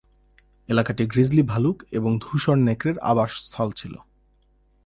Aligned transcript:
এলাকাটি 0.69 1.03
গ্রিজলি 1.05 1.43
ভালুক 1.43 1.77
এবং 1.91 2.11
ধূসর 2.19 2.57
নেকড়ের 2.57 2.97
আবাসস্থল 3.01 3.69
ছিল। 3.71 3.93